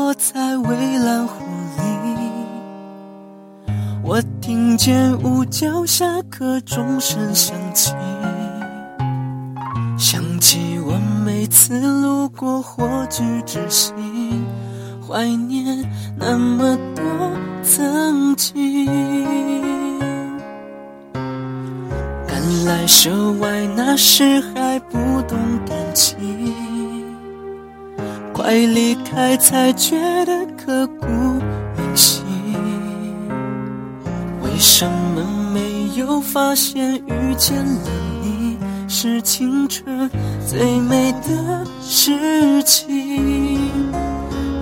[0.00, 1.44] 落在蔚蓝湖
[1.76, 2.16] 里，
[4.02, 7.92] 我听见屋角下课钟声响起，
[9.98, 13.94] 想起我每次路过火炬之心，
[15.06, 15.86] 怀念
[16.16, 17.04] 那么多
[17.62, 18.86] 曾经。
[22.26, 24.96] 赶来舍外那时还不
[25.28, 26.29] 懂感情。
[28.42, 31.06] 快离开才觉得刻骨
[31.76, 32.24] 铭心，
[34.42, 35.22] 为什么
[35.52, 35.60] 没
[35.94, 37.90] 有发现遇见了
[38.22, 38.56] 你
[38.88, 40.10] 是青春
[40.48, 43.60] 最美的事情？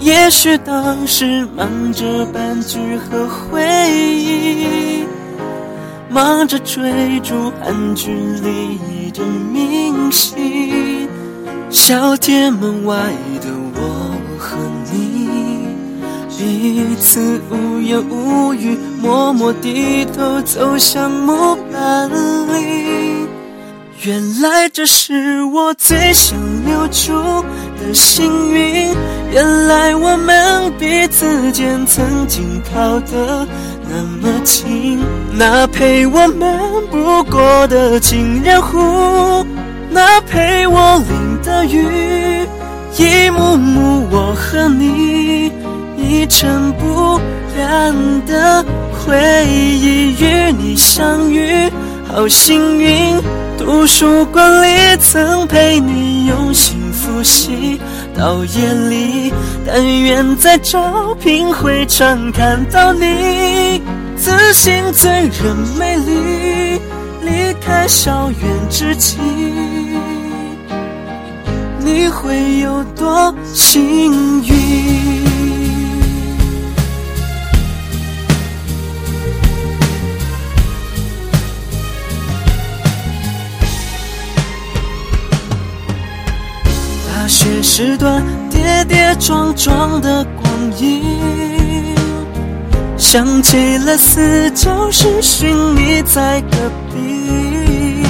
[0.01, 5.05] 也许当时忙着半句和回忆，
[6.11, 11.09] 忙着追逐韩剧里的明星，
[11.71, 12.97] 小铁门外
[16.39, 23.27] 彼此无言无语，默默低头走向木板里。
[24.05, 27.13] 原来这是我最想留住
[27.81, 28.95] 的幸运。
[29.33, 33.45] 原来我们彼此间曾经靠得
[33.91, 35.01] 那么近。
[35.33, 36.57] 那陪我们
[36.89, 39.45] 不过的情人湖，
[39.91, 42.47] 那陪我淋的雨，
[42.97, 45.18] 一幕幕我和你。
[46.29, 47.19] 尘不
[47.57, 51.71] 染的回忆，与你相遇，
[52.07, 53.21] 好幸运。
[53.59, 57.81] 图书馆里曾陪你用心复习，
[58.17, 59.33] 到夜里，
[59.67, 63.83] 但愿在照片会上看到你，
[64.17, 66.81] 自信醉人美丽。
[67.21, 68.41] 离开校园
[68.71, 69.19] 之际，
[71.81, 74.58] 你会有多幸运？
[87.49, 91.95] 学时段跌跌撞撞的光阴，
[92.99, 96.57] 想起了四教时寻你在隔
[96.93, 98.05] 壁，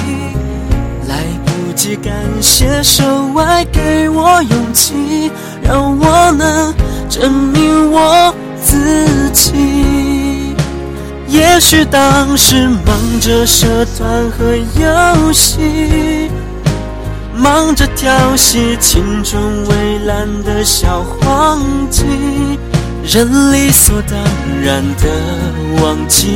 [1.07, 5.31] 来不及感谢手外给我勇气，
[5.63, 6.73] 让我能
[7.09, 10.53] 证明我自己。
[11.29, 16.29] 也许当时忙着社团和游戏。
[17.41, 22.03] 忙着调戏青春蔚蓝的小黄鸡，
[23.03, 24.19] 人理所当
[24.61, 26.27] 然的忘记，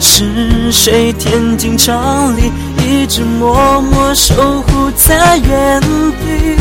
[0.00, 6.56] 是谁填进肠里，一直默默守护在原地。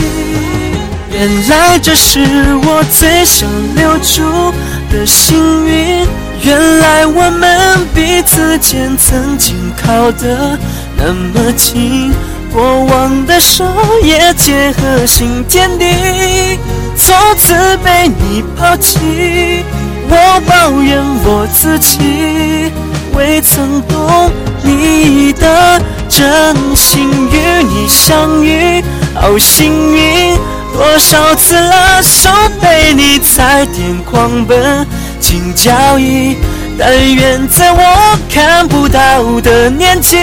[1.13, 2.19] 原来这是
[2.65, 4.53] 我最想留住
[4.91, 6.05] 的幸运，
[6.41, 10.59] 原来我们彼此间曾经靠得
[10.97, 12.11] 那么近。
[12.53, 13.65] 过往的手
[14.03, 16.59] 也结合新天地，
[16.95, 19.65] 从此被你抛弃。
[20.07, 22.71] 我抱怨我自己，
[23.15, 24.31] 未曾懂
[24.61, 27.09] 你的真心。
[27.31, 28.83] 与你相遇，
[29.15, 30.37] 好幸运。
[30.73, 32.29] 多少次拉手
[32.61, 34.85] 陪你踩点狂奔
[35.19, 36.35] 进交易，
[36.77, 40.17] 但愿在我看不到的年纪。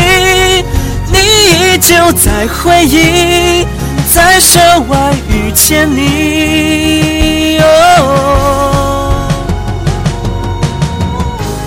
[1.12, 3.66] 你依旧在回忆，
[4.12, 7.66] 在涉外遇见你，哦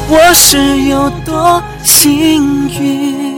[0.10, 3.33] 我是有多幸运。